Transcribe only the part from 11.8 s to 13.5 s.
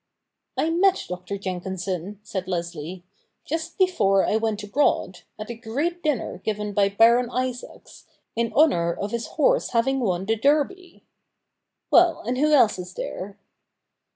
Well— and who else is there